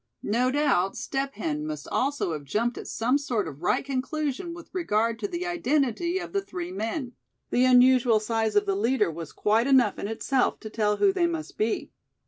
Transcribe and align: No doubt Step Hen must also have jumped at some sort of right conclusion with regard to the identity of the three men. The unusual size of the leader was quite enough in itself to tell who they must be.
No 0.23 0.49
doubt 0.49 0.97
Step 0.97 1.35
Hen 1.35 1.63
must 1.63 1.87
also 1.89 2.33
have 2.33 2.43
jumped 2.43 2.75
at 2.75 2.87
some 2.87 3.19
sort 3.19 3.47
of 3.47 3.61
right 3.61 3.85
conclusion 3.85 4.51
with 4.51 4.73
regard 4.73 5.19
to 5.19 5.27
the 5.27 5.45
identity 5.45 6.17
of 6.17 6.33
the 6.33 6.41
three 6.41 6.71
men. 6.71 7.11
The 7.51 7.65
unusual 7.65 8.19
size 8.19 8.55
of 8.55 8.65
the 8.65 8.75
leader 8.75 9.11
was 9.11 9.31
quite 9.31 9.67
enough 9.67 9.99
in 9.99 10.07
itself 10.07 10.59
to 10.61 10.71
tell 10.71 10.97
who 10.97 11.13
they 11.13 11.27
must 11.27 11.55
be. 11.55 11.91